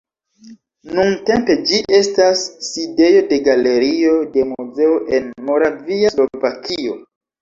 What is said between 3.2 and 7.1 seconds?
de Galerio de muzeo en Moravia Slovakio.